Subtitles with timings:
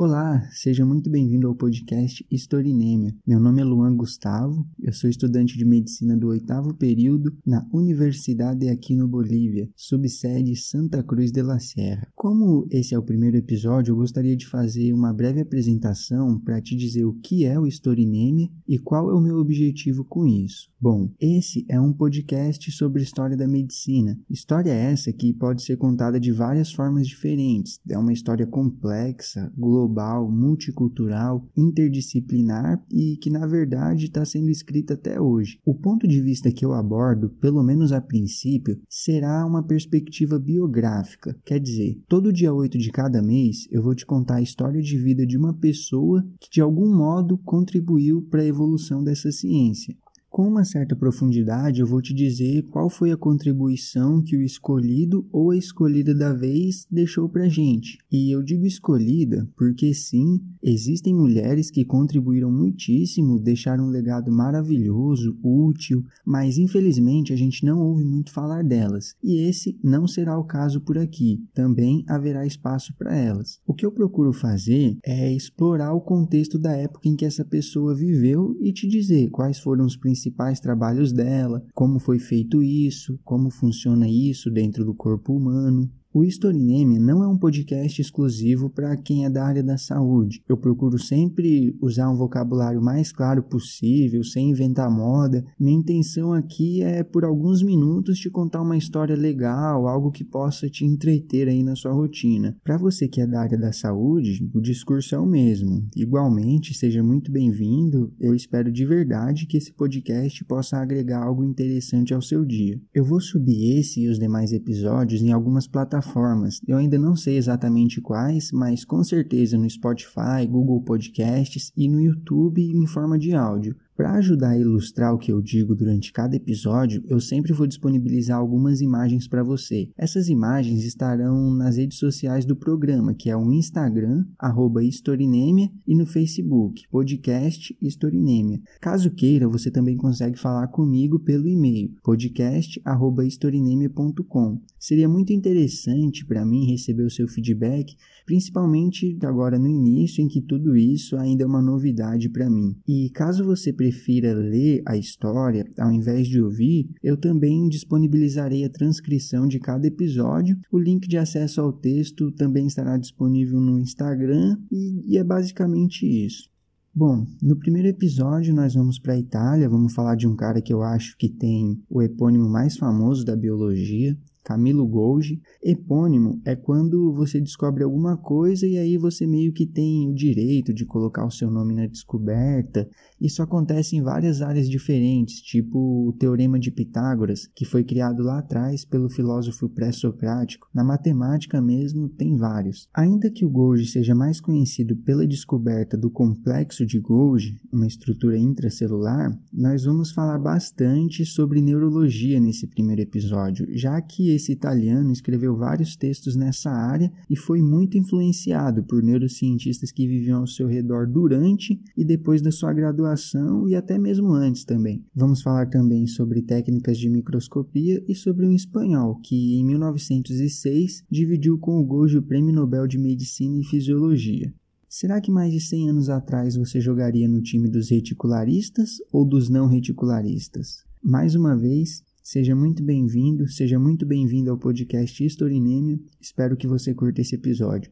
[0.00, 3.16] Olá, seja muito bem-vindo ao podcast Historinêmia.
[3.26, 8.68] Meu nome é Luan Gustavo, eu sou estudante de medicina do oitavo período na Universidade
[8.68, 12.06] aqui no Bolívia, subsede Santa Cruz de la Sierra.
[12.14, 16.76] Como esse é o primeiro episódio, eu gostaria de fazer uma breve apresentação para te
[16.76, 20.70] dizer o que é o Historinêmia e qual é o meu objetivo com isso.
[20.80, 24.16] Bom, esse é um podcast sobre história da medicina.
[24.30, 27.80] História essa que pode ser contada de várias formas diferentes.
[27.90, 35.20] É uma história complexa, global multicultural, interdisciplinar e que na verdade está sendo escrita até
[35.20, 35.58] hoje.
[35.66, 41.36] O ponto de vista que eu abordo, pelo menos a princípio, será uma perspectiva biográfica.
[41.44, 44.96] Quer dizer, todo dia 8 de cada mês eu vou te contar a história de
[44.96, 49.96] vida de uma pessoa que de algum modo contribuiu para a evolução dessa ciência.
[50.30, 55.26] Com uma certa profundidade, eu vou te dizer qual foi a contribuição que o escolhido
[55.32, 57.96] ou a escolhida da vez deixou para gente.
[58.12, 65.36] E eu digo escolhida porque, sim, existem mulheres que contribuíram muitíssimo, deixaram um legado maravilhoso,
[65.42, 69.14] útil, mas infelizmente a gente não ouve muito falar delas.
[69.24, 71.42] E esse não será o caso por aqui.
[71.54, 73.60] Também haverá espaço para elas.
[73.66, 77.94] O que eu procuro fazer é explorar o contexto da época em que essa pessoa
[77.94, 83.18] viveu e te dizer quais foram os principais principais trabalhos dela, como foi feito isso,
[83.24, 85.88] como funciona isso dentro do corpo humano.
[86.10, 90.42] O Historineme não é um podcast exclusivo para quem é da área da saúde.
[90.48, 95.44] Eu procuro sempre usar um vocabulário mais claro possível, sem inventar moda.
[95.60, 100.66] Minha intenção aqui é, por alguns minutos, te contar uma história legal, algo que possa
[100.70, 102.56] te entreter aí na sua rotina.
[102.64, 105.86] Para você que é da área da saúde, o discurso é o mesmo.
[105.94, 108.14] Igualmente, seja muito bem-vindo.
[108.18, 112.80] Eu espero de verdade que esse podcast possa agregar algo interessante ao seu dia.
[112.94, 116.60] Eu vou subir esse e os demais episódios em algumas plataformas plataformas.
[116.66, 122.00] Eu ainda não sei exatamente quais, mas com certeza no Spotify, Google Podcasts e no
[122.00, 123.76] YouTube em forma de áudio.
[123.98, 128.38] Para ajudar a ilustrar o que eu digo durante cada episódio, eu sempre vou disponibilizar
[128.38, 129.90] algumas imagens para você.
[129.98, 135.96] Essas imagens estarão nas redes sociais do programa, que é o Instagram, arroba Historinemia, e
[135.96, 138.60] no Facebook, podcast Historinemia.
[138.80, 144.60] Caso queira, você também consegue falar comigo pelo e-mail, podcast.historinemia.com.
[144.78, 147.96] Seria muito interessante para mim receber o seu feedback,
[148.28, 152.76] principalmente agora no início, em que tudo isso ainda é uma novidade para mim.
[152.86, 158.70] E caso você prefira ler a história ao invés de ouvir, eu também disponibilizarei a
[158.70, 160.58] transcrição de cada episódio.
[160.70, 166.04] O link de acesso ao texto também estará disponível no Instagram e, e é basicamente
[166.04, 166.50] isso.
[166.94, 170.74] Bom, no primeiro episódio nós vamos para a Itália, vamos falar de um cara que
[170.74, 175.42] eu acho que tem o epônimo mais famoso da biologia, Camilo Golgi.
[175.62, 180.72] Epônimo é quando você descobre alguma coisa e aí você meio que tem o direito
[180.72, 182.88] de colocar o seu nome na descoberta.
[183.20, 188.38] Isso acontece em várias áreas diferentes, tipo o Teorema de Pitágoras, que foi criado lá
[188.38, 190.66] atrás pelo filósofo pré-socrático.
[190.74, 192.88] Na matemática mesmo tem vários.
[192.94, 198.38] Ainda que o Golgi seja mais conhecido pela descoberta do complexo de Golgi, uma estrutura
[198.38, 205.56] intracelular, nós vamos falar bastante sobre neurologia nesse primeiro episódio, já que esse italiano escreveu
[205.56, 211.06] vários textos nessa área e foi muito influenciado por neurocientistas que viviam ao seu redor
[211.06, 215.04] durante e depois da sua graduação e até mesmo antes também.
[215.14, 221.58] Vamos falar também sobre técnicas de microscopia e sobre um espanhol que, em 1906, dividiu
[221.58, 224.54] com o Golgi o Prêmio Nobel de Medicina e Fisiologia.
[224.88, 229.50] Será que mais de 100 anos atrás você jogaria no time dos reticularistas ou dos
[229.50, 230.84] não reticularistas?
[231.02, 235.98] Mais uma vez, Seja muito bem-vindo, seja muito bem-vindo ao podcast Historinêmia.
[236.20, 237.90] Espero que você curta esse episódio.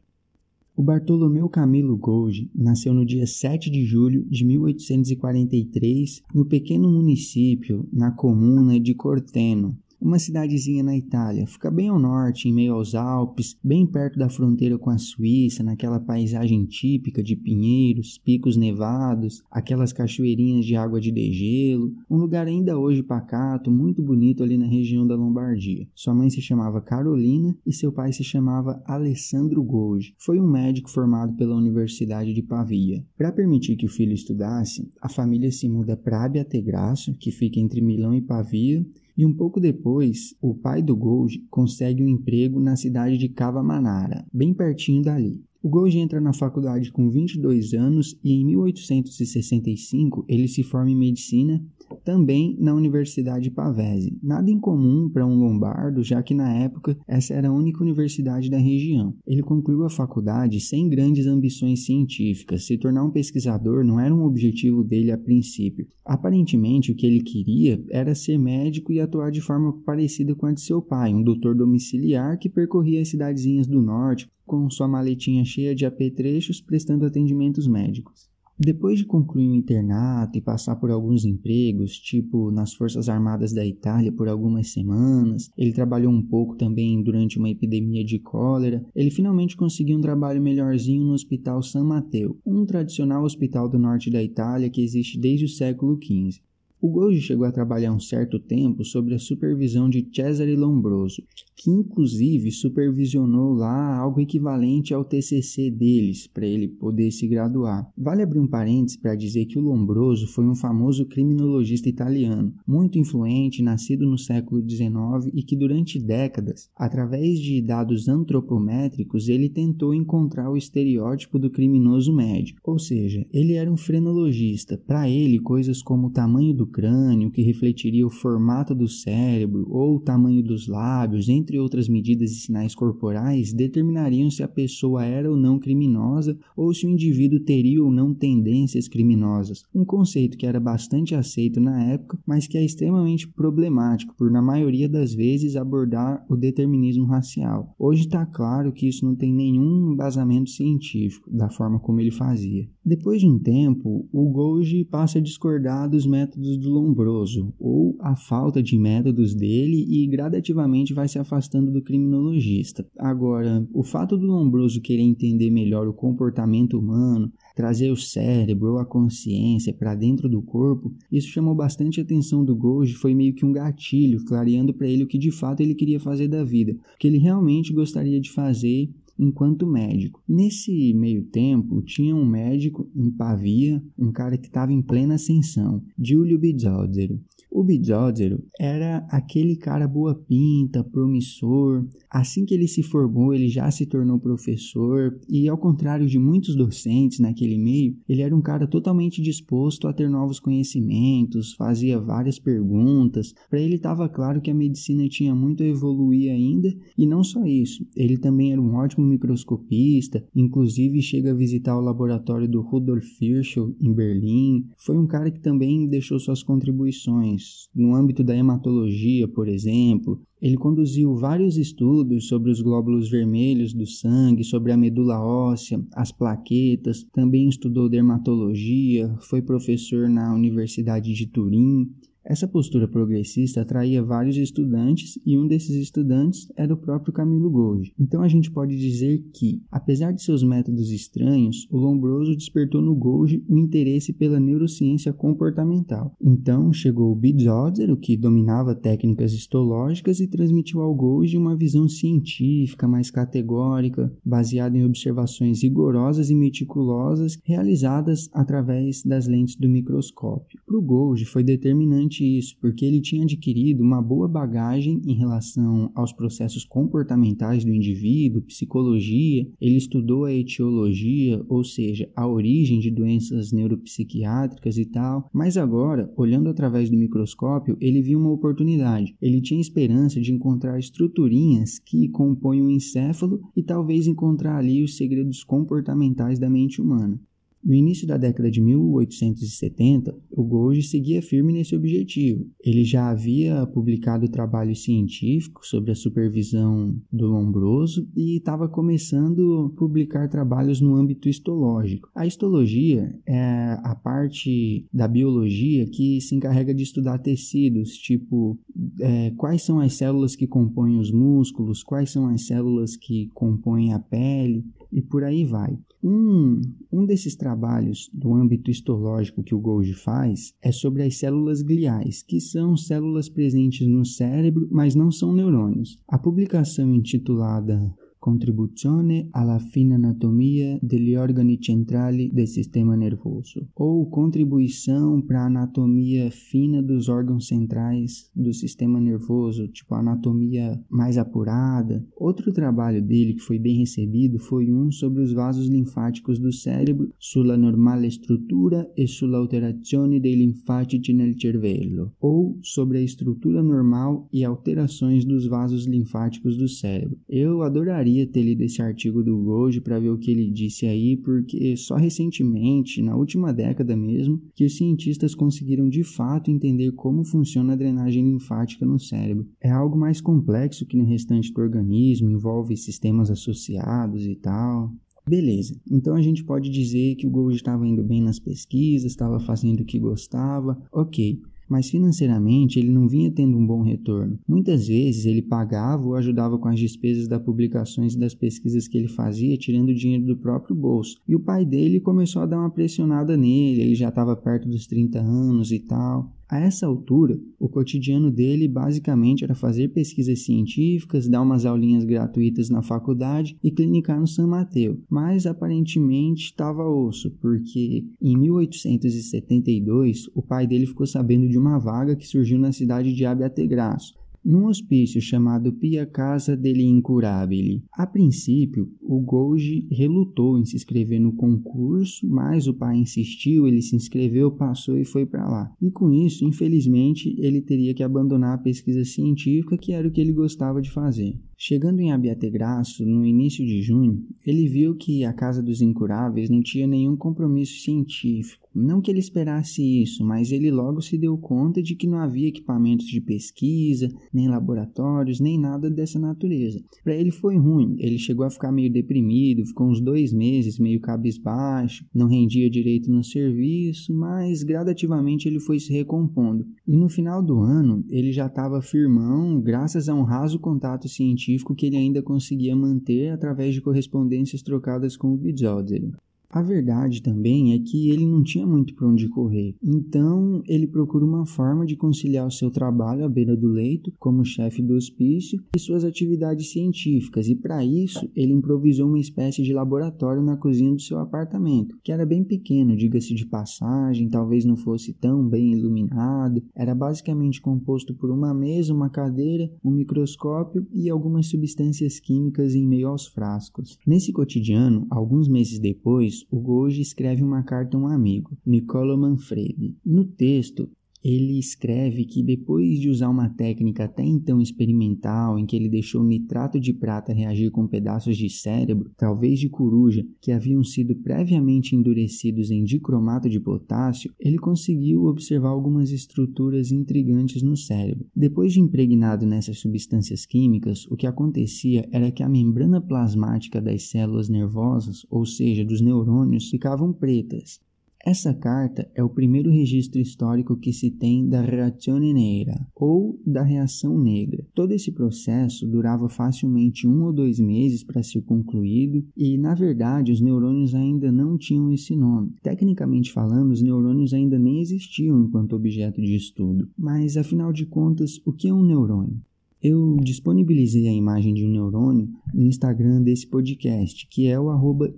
[0.77, 7.89] O Bartolomeu Camilo Golgi nasceu no dia 7 de julho de 1843 no pequeno município,
[7.91, 11.47] na comuna de Corteno, uma cidadezinha na Itália.
[11.47, 15.63] Fica bem ao norte, em meio aos Alpes, bem perto da fronteira com a Suíça,
[15.63, 21.95] naquela paisagem típica de pinheiros, picos nevados, aquelas cachoeirinhas de água de degelo.
[22.11, 25.89] Um lugar ainda hoje pacato, muito bonito ali na região da Lombardia.
[25.95, 30.15] Sua mãe se chamava Carolina e seu pai se chamava Alessandro Golgi.
[30.19, 33.05] Foi um médico formado pela Universidade de Pavia.
[33.17, 37.81] Para permitir que o filho estudasse, a família se muda para Abbiategrasso, que fica entre
[37.81, 38.85] Milão e Pavia,
[39.17, 44.27] e um pouco depois, o pai do Gold consegue um emprego na cidade de Cavamanara,
[44.33, 45.43] bem pertinho dali.
[45.63, 50.97] O Golgi entra na faculdade com 22 anos e em 1865 ele se forma em
[50.97, 51.61] medicina
[52.05, 54.19] também na Universidade Pavese.
[54.23, 58.59] Nada incomum para um lombardo, já que na época essa era a única universidade da
[58.59, 59.15] região.
[59.27, 62.67] Ele concluiu a faculdade sem grandes ambições científicas.
[62.67, 65.87] Se tornar um pesquisador não era um objetivo dele a princípio.
[66.05, 70.53] Aparentemente, o que ele queria era ser médico e atuar de forma parecida com a
[70.53, 75.45] de seu pai, um doutor domiciliar que percorria as cidadezinhas do norte com sua maletinha
[75.45, 78.36] cheia de apetrechos prestando atendimentos médicos.
[78.59, 83.67] Depois de concluir o internato e passar por alguns empregos, tipo nas Forças Armadas da
[83.67, 89.11] Itália por algumas semanas, ele trabalhou um pouco também durante uma epidemia de cólera, ele
[89.11, 94.23] finalmente conseguiu um trabalho melhorzinho no Hospital San Matteo, um tradicional hospital do norte da
[94.23, 96.41] Itália que existe desde o século XV.
[96.87, 101.21] O Golgi chegou a trabalhar um certo tempo sob a supervisão de Cesare Lombroso,
[101.57, 107.91] que inclusive supervisionou lá algo equivalente ao TCC deles, para ele poder se graduar.
[107.99, 113.01] Vale abrir um parênteses para dizer que o Lombroso foi um famoso criminologista italiano, muito
[113.01, 119.93] influente, nascido no século XIX e que durante décadas, através de dados antropométricos, ele tentou
[119.93, 124.81] encontrar o estereótipo do criminoso médio, ou seja, ele era um frenologista.
[124.87, 129.97] Para ele, coisas como o tamanho do crânio, que refletiria o formato do cérebro ou
[129.97, 135.31] o tamanho dos lábios, entre outras medidas e sinais corporais, determinariam se a pessoa era
[135.31, 139.63] ou não criminosa ou se o indivíduo teria ou não tendências criminosas.
[139.75, 144.43] Um conceito que era bastante aceito na época, mas que é extremamente problemático por, na
[144.43, 147.75] maioria das vezes, abordar o determinismo racial.
[147.79, 152.69] Hoje está claro que isso não tem nenhum embasamento científico da forma como ele fazia.
[152.85, 158.17] Depois de um tempo, o Golgi passa a discordar dos métodos do Lombroso, ou a
[158.17, 162.87] falta de métodos dele, e gradativamente vai se afastando do criminologista.
[162.99, 168.79] Agora, o fato do Lombroso querer entender melhor o comportamento humano, trazer o cérebro ou
[168.79, 173.35] a consciência para dentro do corpo, isso chamou bastante a atenção do Golgi, foi meio
[173.35, 176.73] que um gatilho, clareando para ele o que de fato ele queria fazer da vida,
[176.73, 180.23] o que ele realmente gostaria de fazer enquanto médico.
[180.29, 185.83] Nesse meio tempo, tinha um médico em Pavia, um cara que estava em plena ascensão,
[185.99, 187.21] Giulio Bizzozero.
[187.57, 191.87] O Bizzozero era aquele cara boa pinta, promissor.
[192.11, 196.55] Assim que ele se formou, ele já se tornou professor e, ao contrário de muitos
[196.55, 202.39] docentes naquele meio, ele era um cara totalmente disposto a ter novos conhecimentos, fazia várias
[202.39, 203.33] perguntas.
[203.49, 206.69] Para ele estava claro que a medicina tinha muito a evoluir ainda
[206.99, 211.81] e não só isso, ele também era um ótimo microscopista, inclusive chega a visitar o
[211.81, 214.67] laboratório do Rudolf Virchow em Berlim.
[214.77, 220.57] Foi um cara que também deixou suas contribuições no âmbito da hematologia, por exemplo, ele
[220.57, 227.05] conduziu vários estudos sobre os glóbulos vermelhos do sangue, sobre a medula óssea, as plaquetas,
[227.13, 231.91] também estudou dermatologia, foi professor na Universidade de Turim
[232.29, 237.93] essa postura progressista atraía vários estudantes e um desses estudantes era o próprio Camilo Golgi.
[237.99, 242.97] Então a gente pode dizer que, apesar de seus métodos estranhos, o Lombroso despertou no
[242.97, 246.17] Golgi o um interesse pela neurociência comportamental.
[246.21, 252.89] Então chegou o Bizzozero, que dominava técnicas histológicas e transmitiu ao Golgi uma visão científica
[252.89, 260.59] mais categórica, baseada em observações rigorosas e meticulosas realizadas através das lentes do microscópio.
[260.67, 265.91] Para o Golgi foi determinante isso, porque ele tinha adquirido uma boa bagagem em relação
[265.95, 272.91] aos processos comportamentais do indivíduo, psicologia, ele estudou a etiologia, ou seja, a origem de
[272.91, 279.15] doenças neuropsiquiátricas e tal, mas agora, olhando através do microscópio, ele viu uma oportunidade.
[279.21, 284.97] Ele tinha esperança de encontrar estruturinhas que compõem o encéfalo e talvez encontrar ali os
[284.97, 287.21] segredos comportamentais da mente humana.
[287.67, 292.47] No início da década de 1870, o Golgi seguia firme nesse objetivo.
[292.65, 299.77] Ele já havia publicado trabalhos científicos sobre a supervisão do Lombroso e estava começando a
[299.77, 302.09] publicar trabalhos no âmbito histológico.
[302.15, 308.57] A histologia é a parte da biologia que se encarrega de estudar tecidos, tipo
[309.01, 313.93] é, quais são as células que compõem os músculos, quais são as células que compõem
[313.93, 315.77] a pele, e por aí vai.
[316.03, 316.61] Um,
[316.93, 322.23] um desses trabalhos do âmbito histológico que o Golgi faz é sobre as células gliais,
[322.23, 325.99] que são células presentes no cérebro, mas não são neurônios.
[326.07, 327.95] A publicação intitulada
[328.27, 336.29] Contribuzione alla fine anatomia degli organi centrali del sistema nervoso, ou contribuição para a anatomia
[336.33, 342.05] fina dos órgãos centrais do sistema nervoso, tipo anatomia mais apurada.
[342.17, 347.13] Outro trabalho dele que foi bem recebido foi um sobre os vasos linfáticos do cérebro,
[347.21, 354.29] sulla normale struttura e sulla alterazione dei linfatici nel cervello, ou sobre a estrutura normal
[354.33, 357.17] e alterações dos vasos linfáticos do cérebro.
[357.29, 361.17] Eu adoraria ter lido esse artigo do Gold para ver o que ele disse aí,
[361.17, 367.25] porque só recentemente, na última década mesmo, que os cientistas conseguiram de fato entender como
[367.25, 369.49] funciona a drenagem linfática no cérebro.
[369.61, 374.93] É algo mais complexo que no restante do organismo, envolve sistemas associados e tal.
[375.29, 379.41] Beleza, então a gente pode dizer que o Gold estava indo bem nas pesquisas, estava
[379.41, 384.39] fazendo o que gostava, ok mas financeiramente ele não vinha tendo um bom retorno.
[384.47, 388.99] Muitas vezes ele pagava ou ajudava com as despesas das publicações e das pesquisas que
[388.99, 391.17] ele fazia, tirando dinheiro do próprio bolso.
[391.27, 394.87] E o pai dele começou a dar uma pressionada nele, ele já estava perto dos
[394.87, 396.36] 30 anos e tal.
[396.49, 402.71] A essa altura, o cotidiano dele basicamente era fazer pesquisas científicas, dar umas aulinhas gratuitas
[402.71, 410.43] na faculdade e clinicar no San Mateo, mas aparentemente estava osso, porque em 1872 o
[410.43, 414.15] pai dele ficou sabendo de uma vaga que surgiu na cidade de Abiategrasso,
[414.47, 417.83] num hospício chamado Pia Casa degli Incurabili.
[417.93, 423.83] A princípio, o Golgi relutou em se inscrever no concurso, mas o pai insistiu, ele
[423.83, 425.73] se inscreveu, passou e foi para lá.
[425.83, 430.21] E com isso, infelizmente, ele teria que abandonar a pesquisa científica, que era o que
[430.21, 431.37] ele gostava de fazer.
[431.59, 436.61] Chegando em Abiategraço, no início de junho, ele viu que a Casa dos Incuráveis não
[436.61, 438.67] tinha nenhum compromisso científico.
[438.75, 442.49] Não que ele esperasse isso, mas ele logo se deu conta de que não havia
[442.49, 446.79] equipamentos de pesquisa, nem laboratórios, nem nada dessa natureza.
[447.03, 451.01] Para ele foi ruim, ele chegou a ficar meio deprimido, ficou uns dois meses meio
[451.01, 456.67] cabisbaixo, não rendia direito no serviço, mas gradativamente ele foi se recompondo.
[456.87, 461.46] E no final do ano, ele já estava firmão, graças a um raso contato científico
[461.47, 466.13] científico que ele ainda conseguia manter através de correspondências trocadas com o Bizzozero.
[466.51, 471.25] A verdade também é que ele não tinha muito para onde correr, então ele procura
[471.25, 475.61] uma forma de conciliar o seu trabalho à beira do leito, como chefe do hospício,
[475.77, 480.95] e suas atividades científicas, e para isso ele improvisou uma espécie de laboratório na cozinha
[480.95, 485.73] do seu apartamento, que era bem pequeno, diga-se de passagem, talvez não fosse tão bem
[485.73, 492.75] iluminado, era basicamente composto por uma mesa, uma cadeira, um microscópio e algumas substâncias químicas
[492.75, 493.99] em meio aos frascos.
[494.07, 499.97] Nesse cotidiano, alguns meses depois, o Goji escreve uma carta a um amigo, Niccolo Manfredi.
[500.05, 500.91] No texto,
[501.29, 506.23] ele escreve que depois de usar uma técnica até então experimental, em que ele deixou
[506.23, 511.97] nitrato de prata reagir com pedaços de cérebro, talvez de coruja, que haviam sido previamente
[511.97, 518.29] endurecidos em dicromato de potássio, ele conseguiu observar algumas estruturas intrigantes no cérebro.
[518.35, 524.05] Depois de impregnado nessas substâncias químicas, o que acontecia era que a membrana plasmática das
[524.05, 527.81] células nervosas, ou seja, dos neurônios, ficavam pretas,
[528.27, 533.63] essa carta é o primeiro registro histórico que se tem da reazione nera, ou da
[533.63, 534.67] reação negra.
[534.75, 540.33] Todo esse processo durava facilmente um ou dois meses para ser concluído, e na verdade
[540.33, 542.53] os neurônios ainda não tinham esse nome.
[542.65, 546.89] Tecnicamente falando, os neurônios ainda nem existiam enquanto objeto de estudo.
[546.99, 549.41] Mas afinal de contas, o que é um neurônio?
[549.83, 555.13] Eu disponibilizei a imagem de um neurônio no Instagram desse podcast, que é o arroba.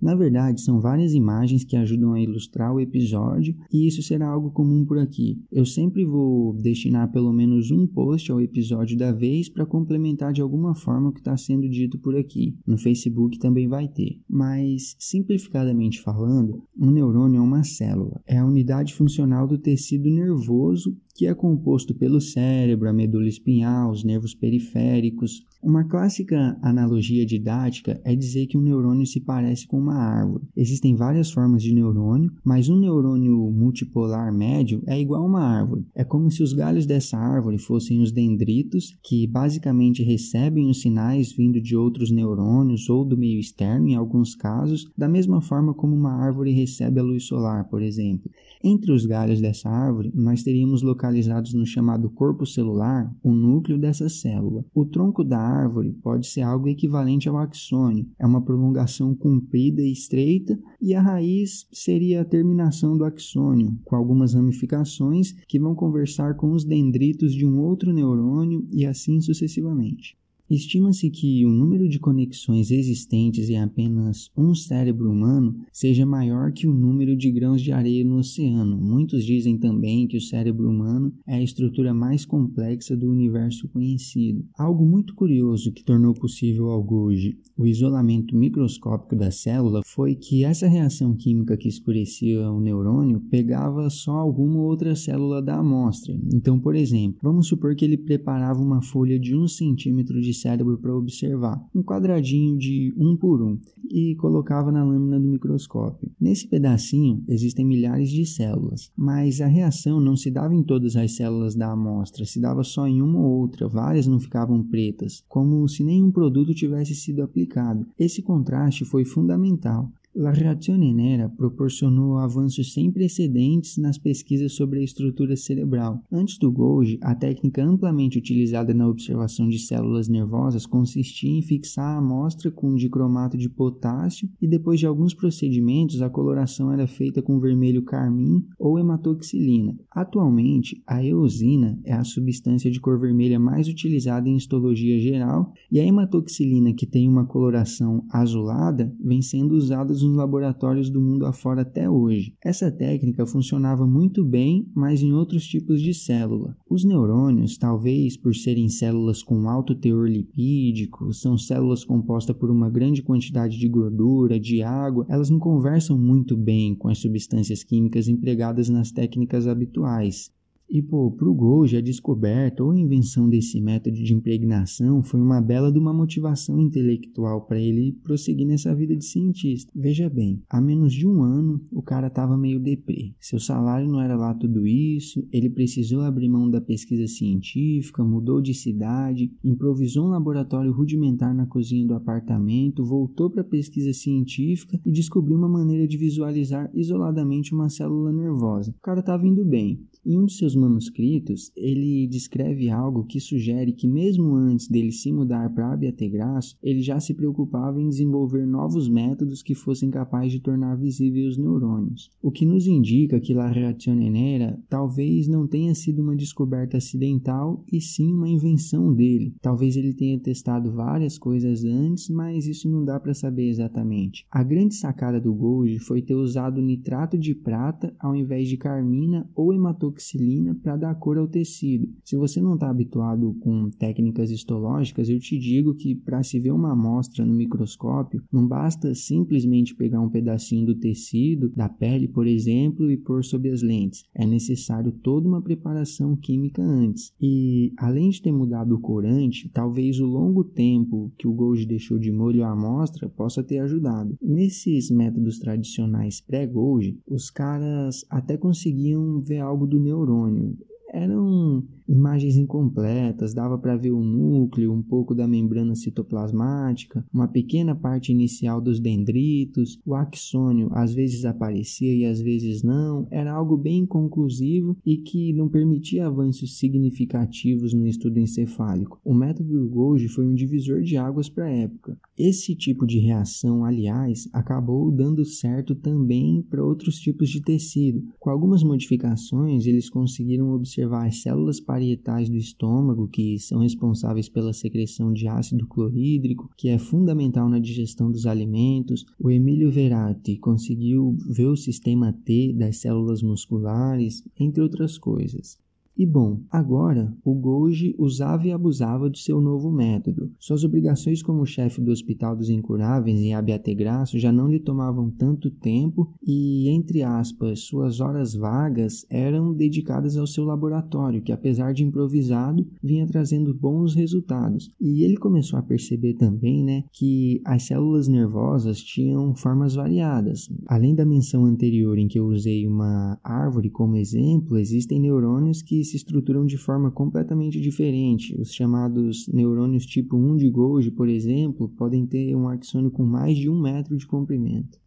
[0.00, 4.50] Na verdade, são várias imagens que ajudam a ilustrar o episódio e isso será algo
[4.50, 5.38] comum por aqui.
[5.52, 10.40] Eu sempre vou destinar pelo menos um post ao episódio da vez para complementar de
[10.40, 12.56] alguma forma o que está sendo dito por aqui.
[12.66, 14.18] No Facebook também vai ter.
[14.28, 18.20] Mas, simplificadamente falando, um neurônio é uma célula.
[18.26, 23.90] É a unidade funcional do tecido nervoso que é composto pelo cérebro, a medula espinhal,
[23.90, 25.44] os nervos periféricos.
[25.62, 30.44] Uma clássica analogia didática é dizer que um neurônio se parece com uma árvore.
[30.56, 35.84] Existem várias formas de neurônio, mas um neurônio multipolar médio é igual a uma árvore.
[35.94, 41.34] É como se os galhos dessa árvore fossem os dendritos, que basicamente recebem os sinais
[41.34, 45.94] vindo de outros neurônios ou do meio externo, em alguns casos, da mesma forma como
[45.94, 48.30] uma árvore recebe a luz solar, por exemplo.
[48.64, 53.76] Entre os galhos dessa árvore, nós teríamos localizados localizados no chamado corpo celular, o núcleo
[53.76, 54.64] dessa célula.
[54.72, 59.92] O tronco da árvore pode ser algo equivalente ao axônio, é uma prolongação comprida e
[59.92, 66.36] estreita, e a raiz seria a terminação do axônio, com algumas ramificações que vão conversar
[66.36, 70.19] com os dendritos de um outro neurônio e assim sucessivamente.
[70.50, 76.66] Estima-se que o número de conexões existentes em apenas um cérebro humano seja maior que
[76.66, 78.76] o número de grãos de areia no oceano.
[78.76, 84.44] Muitos dizem também que o cérebro humano é a estrutura mais complexa do universo conhecido.
[84.58, 90.44] Algo muito curioso que tornou possível ao Golgi o isolamento microscópico da célula foi que
[90.44, 96.18] essa reação química que escurecia o neurônio pegava só alguma outra célula da amostra.
[96.32, 100.78] Então, por exemplo, vamos supor que ele preparava uma folha de um centímetro de cérebro
[100.78, 103.58] para observar, um quadradinho de um por um,
[103.90, 106.10] e colocava na lâmina do microscópio.
[106.20, 111.12] Nesse pedacinho existem milhares de células, mas a reação não se dava em todas as
[111.12, 115.68] células da amostra, se dava só em uma ou outra, várias não ficavam pretas, como
[115.68, 117.86] se nenhum produto tivesse sido aplicado.
[117.98, 119.90] Esse contraste foi fundamental.
[120.12, 126.02] La Reazione Nera proporcionou avanços sem precedentes nas pesquisas sobre a estrutura cerebral.
[126.10, 131.94] Antes do Golgi, a técnica amplamente utilizada na observação de células nervosas consistia em fixar
[131.94, 137.22] a amostra com dicromato de potássio e depois de alguns procedimentos a coloração era feita
[137.22, 139.78] com vermelho carmim ou hematoxilina.
[139.92, 145.78] Atualmente, a eosina é a substância de cor vermelha mais utilizada em histologia geral e
[145.78, 151.62] a hematoxilina, que tem uma coloração azulada, vem sendo usada nos laboratórios do mundo afora
[151.62, 152.34] até hoje.
[152.44, 156.56] Essa técnica funcionava muito bem, mas em outros tipos de célula.
[156.68, 162.70] Os neurônios, talvez por serem células com alto teor lipídico, são células compostas por uma
[162.70, 168.08] grande quantidade de gordura, de água, elas não conversam muito bem com as substâncias químicas
[168.08, 170.30] empregadas nas técnicas habituais.
[170.72, 175.72] E, pô, pro Golgi, a descoberta ou invenção desse método de impregnação foi uma bela
[175.72, 179.72] de uma motivação intelectual para ele prosseguir nessa vida de cientista.
[179.74, 183.12] Veja bem, há menos de um ano o cara tava meio deprê.
[183.18, 188.40] Seu salário não era lá tudo isso, ele precisou abrir mão da pesquisa científica, mudou
[188.40, 194.80] de cidade, improvisou um laboratório rudimentar na cozinha do apartamento, voltou para a pesquisa científica
[194.86, 198.70] e descobriu uma maneira de visualizar isoladamente uma célula nervosa.
[198.70, 199.80] O cara tava indo bem.
[200.04, 205.12] Em um de seus manuscritos, ele descreve algo que sugere que mesmo antes dele se
[205.12, 210.40] mudar para Abyategraço, ele já se preocupava em desenvolver novos métodos que fossem capazes de
[210.40, 212.10] tornar visíveis os neurônios.
[212.22, 217.62] O que nos indica que La Reazione Nera talvez não tenha sido uma descoberta acidental
[217.70, 219.34] e sim uma invenção dele.
[219.42, 224.24] Talvez ele tenha testado várias coisas antes, mas isso não dá para saber exatamente.
[224.30, 229.28] A grande sacada do Golgi foi ter usado nitrato de prata ao invés de carmina
[229.34, 231.88] ou hematoxilina hidroxilina para dar cor ao tecido.
[232.04, 236.52] Se você não está habituado com técnicas histológicas, eu te digo que para se ver
[236.52, 242.26] uma amostra no microscópio, não basta simplesmente pegar um pedacinho do tecido, da pele, por
[242.26, 244.04] exemplo, e pôr sob as lentes.
[244.14, 247.12] É necessário toda uma preparação química antes.
[247.20, 251.98] E além de ter mudado o corante, talvez o longo tempo que o Golgi deixou
[251.98, 254.16] de molho a amostra possa ter ajudado.
[254.22, 260.56] Nesses métodos tradicionais pré-Golgi, os caras até conseguiam ver algo do neurônio.
[260.92, 267.74] Eram imagens incompletas, dava para ver o núcleo, um pouco da membrana citoplasmática, uma pequena
[267.74, 273.56] parte inicial dos dendritos, o axônio às vezes aparecia e às vezes não, era algo
[273.56, 279.00] bem inconclusivo e que não permitia avanços significativos no estudo encefálico.
[279.04, 281.98] O método do Golgi foi um divisor de águas para a época.
[282.16, 288.02] Esse tipo de reação, aliás, acabou dando certo também para outros tipos de tecido.
[288.18, 294.52] Com algumas modificações, eles conseguiram observar as células parietais do estômago, que são responsáveis pela
[294.52, 299.06] secreção de ácido clorídrico, que é fundamental na digestão dos alimentos.
[299.18, 305.58] O Emílio Verratti conseguiu ver o sistema T das células musculares, entre outras coisas.
[306.00, 310.32] E bom, agora o Golgi usava e abusava do seu novo método.
[310.38, 315.50] Suas obrigações como chefe do Hospital dos Incuráveis em Abiategraço já não lhe tomavam tanto
[315.50, 321.84] tempo e, entre aspas, suas horas vagas eram dedicadas ao seu laboratório, que apesar de
[321.84, 324.72] improvisado, vinha trazendo bons resultados.
[324.80, 330.48] E ele começou a perceber também, né, que as células nervosas tinham formas variadas.
[330.66, 335.89] Além da menção anterior em que eu usei uma árvore como exemplo, existem neurônios que
[335.90, 338.34] se estruturam de forma completamente diferente.
[338.40, 343.36] Os chamados neurônios tipo 1 de Golgi, por exemplo, podem ter um axônio com mais
[343.36, 344.78] de um metro de comprimento.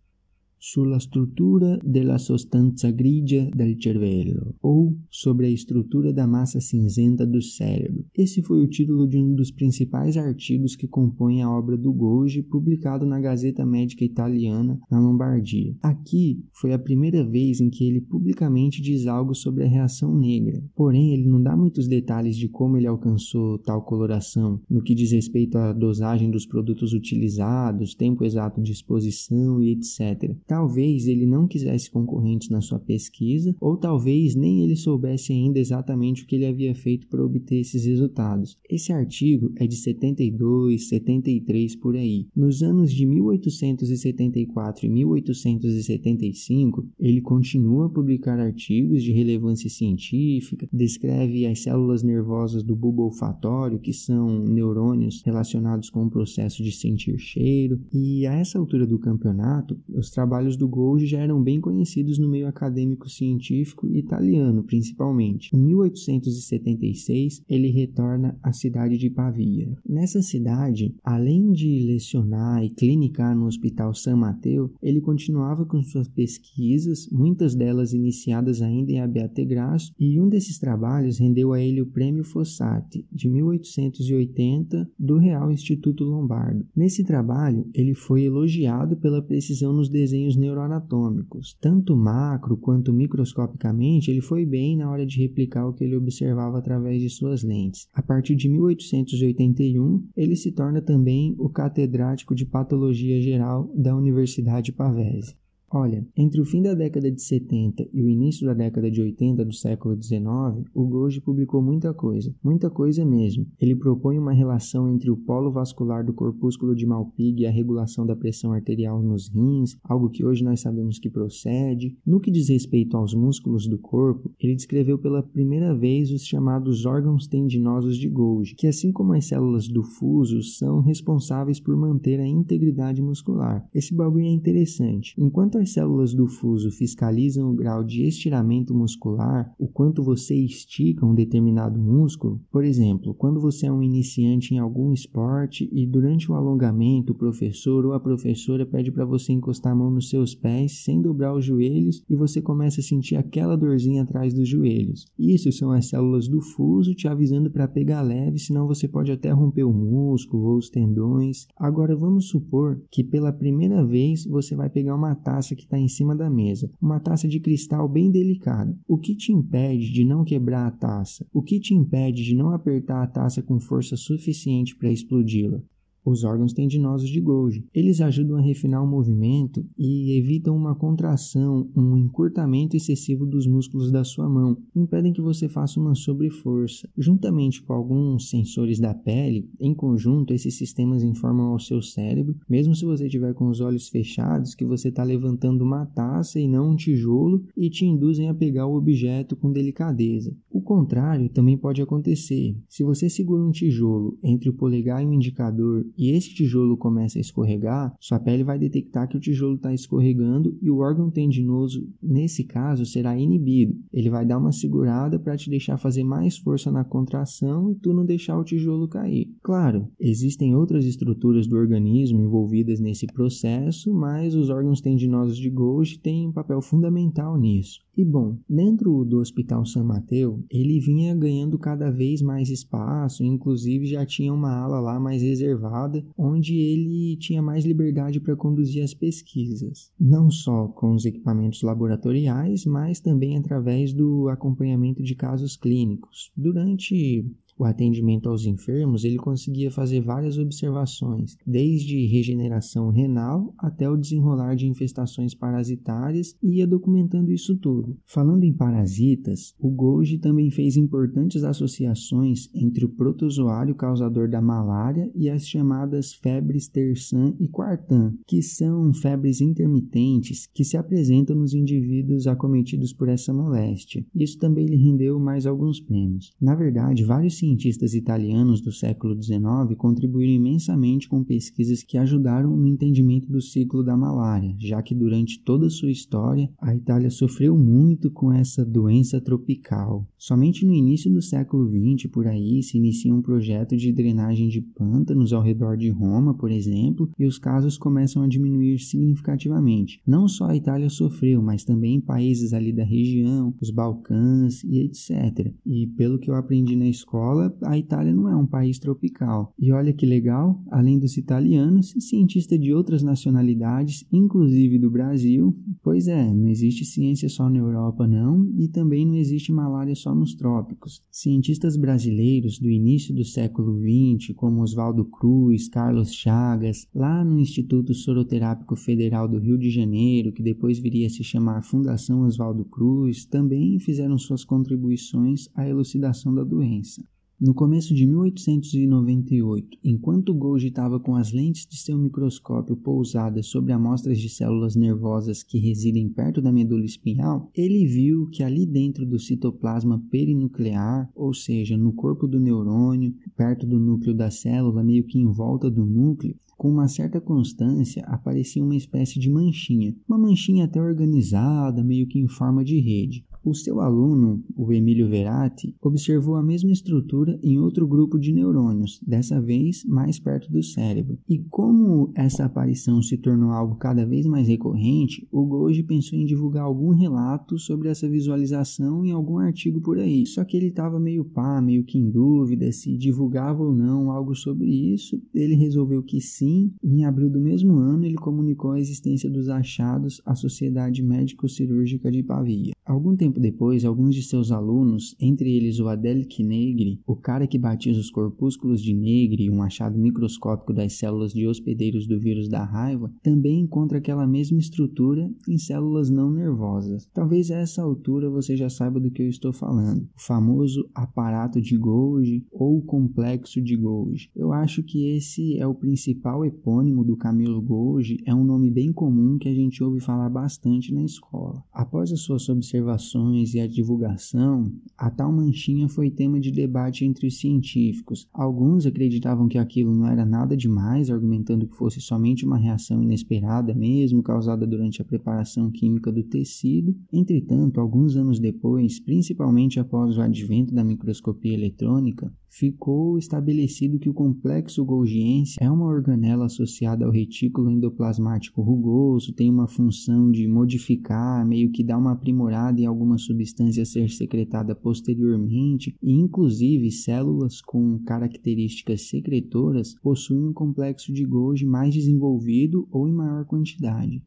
[0.65, 7.41] Sulla struttura della sostanza grigia del cervello, ou sobre a estrutura da massa cinzenta do
[7.41, 8.05] cérebro.
[8.15, 12.41] Esse foi o título de um dos principais artigos que compõem a obra do Golgi,
[12.41, 15.75] publicado na Gazeta Médica Italiana, na Lombardia.
[15.81, 20.63] Aqui foi a primeira vez em que ele publicamente diz algo sobre a reação negra,
[20.73, 25.11] porém ele não dá muitos detalhes de como ele alcançou tal coloração, no que diz
[25.11, 30.33] respeito à dosagem dos produtos utilizados, tempo exato de exposição e etc.
[30.53, 36.21] Talvez ele não quisesse concorrentes na sua pesquisa, ou talvez nem ele soubesse ainda exatamente
[36.21, 38.55] o que ele havia feito para obter esses resultados.
[38.69, 42.27] Esse artigo é de 72, 73 por aí.
[42.35, 51.47] Nos anos de 1874 e 1875, ele continua a publicar artigos de relevância científica, descreve
[51.47, 57.17] as células nervosas do bulbo olfatório, que são neurônios relacionados com o processo de sentir
[57.17, 62.19] cheiro, e a essa altura do campeonato, os trabalhos do Golgi já eram bem conhecidos
[62.19, 65.49] no meio acadêmico científico italiano, principalmente.
[65.53, 69.73] Em 1876, ele retorna à cidade de Pavia.
[69.87, 76.07] Nessa cidade, além de lecionar e clinicar no Hospital San Mateo, ele continuava com suas
[76.07, 81.81] pesquisas, muitas delas iniciadas ainda em Abate Grasso, e um desses trabalhos rendeu a ele
[81.81, 86.65] o Prêmio Fossati, de 1880, do Real Instituto Lombardo.
[86.75, 91.57] Nesse trabalho, ele foi elogiado pela precisão nos desenhos neuroanatômicos.
[91.59, 96.57] Tanto macro quanto microscopicamente, ele foi bem na hora de replicar o que ele observava
[96.57, 97.87] através de suas lentes.
[97.93, 104.71] A partir de 1881, ele se torna também o catedrático de patologia geral da Universidade
[104.71, 105.35] Pavese.
[105.75, 109.43] Olha, entre o fim da década de 70 e o início da década de 80
[109.43, 113.47] do século 19, o Golgi publicou muita coisa, muita coisa mesmo.
[113.59, 118.05] Ele propõe uma relação entre o polo vascular do corpúsculo de Malpighi e a regulação
[118.05, 121.97] da pressão arterial nos rins, algo que hoje nós sabemos que procede.
[122.05, 126.85] No que diz respeito aos músculos do corpo, ele descreveu pela primeira vez os chamados
[126.85, 132.19] órgãos tendinosos de Golgi, que assim como as células do fuso, são responsáveis por manter
[132.19, 133.67] a integridade muscular.
[133.73, 135.15] Esse bagulho é interessante.
[135.17, 141.05] Enquanto as células do fuso fiscalizam o grau de estiramento muscular, o quanto você estica
[141.05, 146.29] um determinado músculo, por exemplo, quando você é um iniciante em algum esporte e durante
[146.29, 150.35] o alongamento o professor ou a professora pede para você encostar a mão nos seus
[150.35, 155.05] pés sem dobrar os joelhos e você começa a sentir aquela dorzinha atrás dos joelhos.
[155.17, 159.31] Isso são as células do fuso te avisando para pegar leve, senão você pode até
[159.31, 161.47] romper o músculo ou os tendões.
[161.55, 165.77] Agora vamos supor que pela primeira vez você vai pegar uma taça taça que está
[165.77, 168.75] em cima da mesa, uma taça de cristal bem delicada.
[168.87, 171.25] O que te impede de não quebrar a taça?
[171.31, 175.61] O que te impede de não apertar a taça com força suficiente para explodi-la?
[176.05, 177.65] Os órgãos tendinosos de Golgi.
[177.73, 183.91] Eles ajudam a refinar o movimento e evitam uma contração, um encurtamento excessivo dos músculos
[183.91, 186.89] da sua mão, impedem que você faça uma sobreforça.
[186.97, 192.75] Juntamente com alguns sensores da pele, em conjunto, esses sistemas informam ao seu cérebro, mesmo
[192.75, 196.71] se você estiver com os olhos fechados, que você está levantando uma taça e não
[196.71, 200.35] um tijolo e te induzem a pegar o objeto com delicadeza.
[200.49, 202.55] O contrário também pode acontecer.
[202.67, 207.17] Se você segura um tijolo entre o polegar e o indicador e esse tijolo começa
[207.17, 211.87] a escorregar, sua pele vai detectar que o tijolo está escorregando e o órgão tendinoso,
[212.01, 213.75] nesse caso, será inibido.
[213.91, 217.93] Ele vai dar uma segurada para te deixar fazer mais força na contração e tu
[217.93, 219.33] não deixar o tijolo cair.
[219.41, 225.99] Claro, existem outras estruturas do organismo envolvidas nesse processo, mas os órgãos tendinosos de Golgi
[225.99, 227.79] têm um papel fundamental nisso.
[227.95, 233.85] E bom, dentro do Hospital San Mateo, ele vinha ganhando cada vez mais espaço, inclusive
[233.85, 235.82] já tinha uma ala lá mais reservada,
[236.17, 242.65] onde ele tinha mais liberdade para conduzir as pesquisas, não só com os equipamentos laboratoriais,
[242.65, 246.31] mas também através do acompanhamento de casos clínicos.
[246.35, 247.25] Durante
[247.57, 254.55] o atendimento aos enfermos, ele conseguia fazer várias observações, desde regeneração renal até o desenrolar
[254.55, 257.97] de infestações parasitárias e ia documentando isso tudo.
[258.05, 265.11] Falando em parasitas, o Golgi também fez importantes associações entre o protozoário causador da malária
[265.15, 271.53] e as chamadas febres terçã e quartã, que são febres intermitentes que se apresentam nos
[271.53, 274.05] indivíduos acometidos por essa moléstia.
[274.15, 276.31] Isso também lhe rendeu mais alguns prêmios.
[276.39, 282.65] Na verdade, vários cientistas italianos do século XIX contribuíram imensamente com pesquisas que ajudaram no
[282.65, 287.57] entendimento do ciclo da malária, já que durante toda a sua história a Itália sofreu
[287.57, 290.07] muito com essa doença tropical.
[290.25, 294.61] Somente no início do século XX, por aí, se inicia um projeto de drenagem de
[294.61, 299.99] pântanos ao redor de Roma, por exemplo, e os casos começam a diminuir significativamente.
[300.07, 305.53] Não só a Itália sofreu, mas também países ali da região, os Balcãs e etc.
[305.65, 309.53] E pelo que eu aprendi na escola, a Itália não é um país tropical.
[309.59, 316.07] E olha que legal, além dos italianos, cientistas de outras nacionalidades, inclusive do Brasil, pois
[316.07, 320.35] é, não existe ciência só na Europa não, e também não existe malária só nos
[320.35, 321.03] trópicos.
[321.11, 327.93] Cientistas brasileiros do início do século XX, como Oswaldo Cruz, Carlos Chagas, lá no Instituto
[327.93, 333.25] Soroterápico Federal do Rio de Janeiro, que depois viria a se chamar Fundação Oswaldo Cruz,
[333.25, 337.03] também fizeram suas contribuições à elucidação da doença.
[337.45, 343.73] No começo de 1898, enquanto Golgi estava com as lentes de seu microscópio pousadas sobre
[343.73, 349.05] amostras de células nervosas que residem perto da medula espinhal, ele viu que ali dentro
[349.05, 355.03] do citoplasma perinuclear, ou seja, no corpo do neurônio, perto do núcleo da célula, meio
[355.03, 360.17] que em volta do núcleo, com uma certa constância aparecia uma espécie de manchinha, uma
[360.17, 363.25] manchinha até organizada, meio que em forma de rede.
[363.43, 369.01] O seu aluno, o Emílio Verati, observou a mesma estrutura em outro grupo de neurônios,
[369.05, 371.17] dessa vez mais perto do cérebro.
[371.27, 376.25] E como essa aparição se tornou algo cada vez mais recorrente, o Golgi pensou em
[376.25, 380.25] divulgar algum relato sobre essa visualização em algum artigo por aí.
[380.25, 384.33] Só que ele estava meio pá, meio que em dúvida se divulgava ou não algo
[384.35, 385.21] sobre isso.
[385.33, 390.21] Ele resolveu que sim, em abril do mesmo ano ele comunicou a existência dos achados
[390.25, 392.73] à Sociedade Médico-Cirúrgica de Pavia.
[392.85, 397.59] Algum tempo depois, alguns de seus alunos, entre eles o Adelchi Negri, o cara que
[397.59, 402.63] batiza os corpúsculos de Negri, um achado microscópico das células de hospedeiros do vírus da
[402.63, 407.07] raiva, também encontra aquela mesma estrutura em células não nervosas.
[407.13, 411.61] Talvez a essa altura você já saiba do que eu estou falando, o famoso aparato
[411.61, 414.29] de Golgi ou complexo de Golgi.
[414.35, 418.91] Eu acho que esse é o principal epônimo do Camilo Golgi, é um nome bem
[418.91, 421.63] comum que a gente ouve falar bastante na escola.
[421.71, 423.22] Após as suas observações
[423.53, 428.27] e a divulgação, a tal manchinha foi tema de debate entre os científicos.
[428.33, 433.73] Alguns acreditavam que aquilo não era nada demais, argumentando que fosse somente uma reação inesperada
[433.73, 436.95] mesmo, causada durante a preparação química do tecido.
[437.11, 444.13] Entretanto, alguns anos depois, principalmente após o advento da microscopia eletrônica, ficou estabelecido que o
[444.13, 451.43] complexo golgiense é uma organela associada ao retículo endoplasmático rugoso, tem uma função de modificar,
[451.47, 457.99] meio que dar uma aprimorada em alguma substância ser secretada posteriormente, e inclusive células com
[457.99, 464.21] características secretoras possuem um complexo de Golgi mais desenvolvido ou em maior quantidade.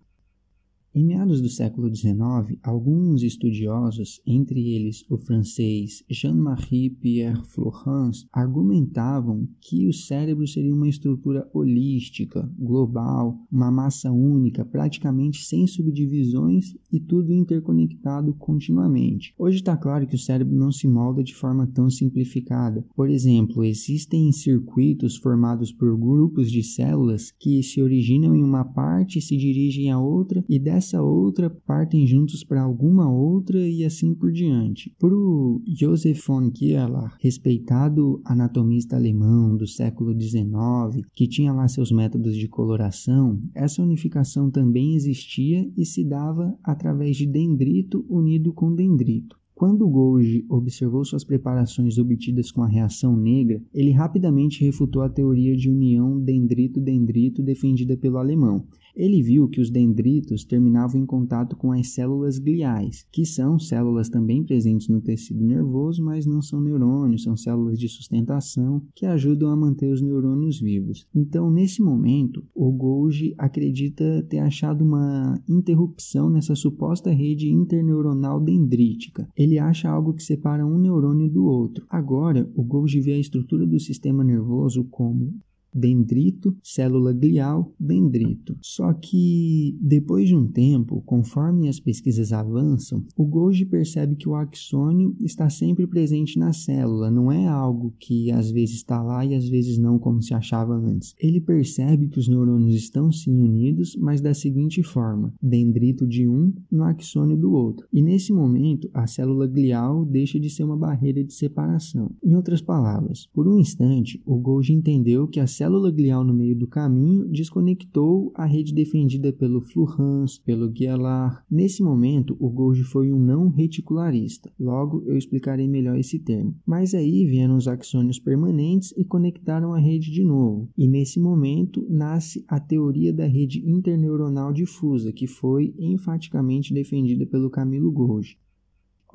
[0.97, 9.47] Em meados do século XIX, alguns estudiosos, entre eles o francês Jean-Marie Pierre Flourens, argumentavam
[9.61, 16.99] que o cérebro seria uma estrutura holística, global, uma massa única, praticamente sem subdivisões e
[16.99, 19.35] tudo interconectado continuamente.
[19.39, 22.83] Hoje está claro que o cérebro não se molda de forma tão simplificada.
[22.97, 29.19] Por exemplo, existem circuitos formados por grupos de células que se originam em uma parte
[29.19, 33.85] e se dirigem a outra e dessa essa outra partem juntos para alguma outra e
[33.85, 34.95] assim por diante.
[34.99, 41.91] Para o Joseph von Kierlach, respeitado anatomista alemão do século XIX, que tinha lá seus
[41.91, 48.73] métodos de coloração, essa unificação também existia e se dava através de dendrito unido com
[48.73, 49.37] dendrito.
[49.57, 55.57] Quando Golgi observou suas preparações obtidas com a reação negra, ele rapidamente refutou a teoria
[55.57, 58.67] de união dendrito-dendrito defendida pelo alemão.
[58.97, 64.09] Ele viu que os dendritos terminavam em contato com as células gliais, que são células
[64.09, 69.51] também presentes no tecido nervoso, mas não são neurônios, são células de sustentação que ajudam
[69.51, 71.07] a manter os neurônios vivos.
[71.15, 79.29] Então, nesse momento, o Golgi acredita ter achado uma interrupção nessa suposta rede interneuronal dendrítica.
[79.37, 81.85] Ele acha algo que separa um neurônio do outro.
[81.91, 85.35] Agora, o Golgi vê a estrutura do sistema nervoso como
[85.77, 88.57] dendrito, célula glial, dendrito.
[88.63, 94.35] Só que depois de um tempo, conforme as pesquisas avançam, o Golgi percebe que o
[94.35, 99.35] axônio está sempre presente na célula, não é algo que às vezes está lá e
[99.35, 101.15] às vezes não, como se achava antes.
[101.19, 106.53] Ele percebe que os neurônios estão sim unidos, mas da seguinte forma: dendrito de um
[106.71, 107.87] no axônio do outro.
[107.93, 112.11] E nesse momento, a célula glial deixa de ser uma barreira de separação.
[112.25, 116.57] Em outras palavras, por um instante, o Golgi entendeu que a célula glial no meio
[116.57, 121.45] do caminho desconectou a rede defendida pelo Fluhans, pelo Guialar.
[121.51, 124.53] Nesse momento, o Golgi foi um não reticularista.
[124.59, 126.55] Logo, eu explicarei melhor esse termo.
[126.67, 130.69] Mas aí vieram os axônios permanentes e conectaram a rede de novo.
[130.77, 137.51] E nesse momento nasce a teoria da rede interneuronal difusa, que foi enfaticamente defendida pelo
[137.51, 138.39] Camilo Golgi.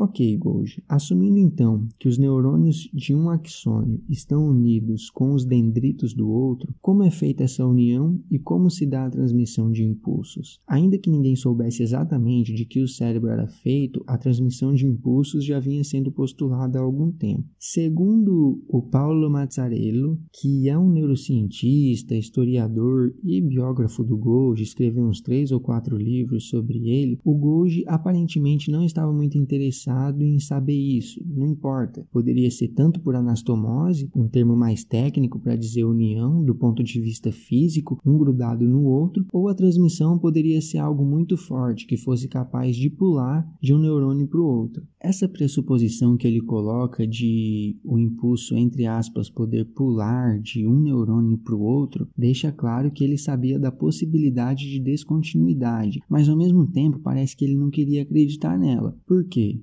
[0.04, 0.84] Ok, Golgi.
[0.90, 6.74] Assumindo então que os neurônios de um axônio estão unidos com os dendritos do outro,
[6.82, 10.60] como é feita essa união e como se dá a transmissão de impulsos?
[10.66, 15.46] Ainda que ninguém soubesse exatamente de que o cérebro era feito, a transmissão de impulsos
[15.46, 17.46] já vinha sendo postulada há algum tempo.
[17.60, 25.22] Segundo o Paulo Mazzarello, que é um neurocientista, historiador e biógrafo do Golgi, escreveu uns
[25.22, 30.40] três ou quatro livros sobre ele, o Golgi aparentemente não estava muito interessado interessado em
[30.40, 32.06] saber isso, não importa.
[32.12, 37.00] Poderia ser tanto por anastomose, um termo mais técnico para dizer união do ponto de
[37.00, 41.98] vista físico, um grudado no outro, ou a transmissão poderia ser algo muito forte que
[41.98, 44.84] fosse capaz de pular de um neurônio para o outro.
[45.00, 51.38] Essa pressuposição que ele coloca de o impulso, entre aspas, poder pular de um neurônio
[51.38, 56.68] para o outro, deixa claro que ele sabia da possibilidade de descontinuidade, mas ao mesmo
[56.68, 58.96] tempo parece que ele não queria acreditar nela.
[59.06, 59.60] Por quê?